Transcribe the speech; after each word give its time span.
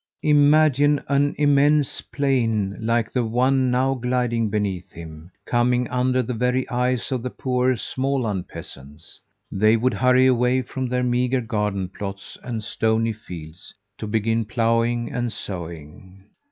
Imagine 0.23 0.99
an 1.09 1.35
immense 1.37 2.01
plain 2.01 2.75
like 2.83 3.11
the 3.11 3.23
one 3.23 3.69
now 3.69 3.93
gliding 3.93 4.49
beneath 4.49 4.91
him, 4.91 5.29
coming 5.45 5.87
under 5.89 6.23
the 6.23 6.33
very 6.33 6.67
eyes 6.71 7.11
of 7.11 7.21
the 7.21 7.29
poor 7.29 7.75
Småland 7.75 8.47
peasants! 8.47 9.21
They 9.51 9.77
would 9.77 9.93
hurry 9.93 10.25
away 10.25 10.63
from 10.63 10.87
their 10.89 11.03
meagre 11.03 11.41
garden 11.41 11.87
plots 11.87 12.35
and 12.41 12.63
stony 12.63 13.13
fields, 13.13 13.75
to 13.99 14.07
begin 14.07 14.43
plowing 14.43 15.11
and 15.11 15.31
sowing. 15.31 16.23